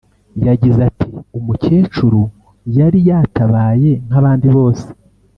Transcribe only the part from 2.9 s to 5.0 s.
yatabaye nk’abandi bose